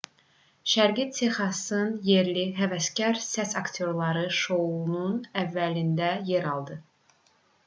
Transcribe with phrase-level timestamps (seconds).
[0.69, 6.81] şərqi texasın yerli həvəskar səs aktyorları şounun əvvəlində yer aldı